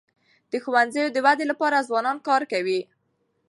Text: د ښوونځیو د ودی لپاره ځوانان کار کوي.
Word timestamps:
د 0.51 0.53
ښوونځیو 0.63 1.13
د 1.13 1.17
ودی 1.25 1.45
لپاره 1.51 1.85
ځوانان 1.87 2.17
کار 2.27 2.41
کوي. 2.51 2.79